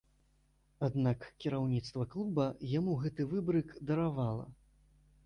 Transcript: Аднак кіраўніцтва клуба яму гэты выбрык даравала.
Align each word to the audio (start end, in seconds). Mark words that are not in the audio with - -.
Аднак 0.87 1.27
кіраўніцтва 1.43 2.05
клуба 2.13 2.47
яму 2.71 2.97
гэты 3.05 3.27
выбрык 3.35 3.77
даравала. 3.91 4.49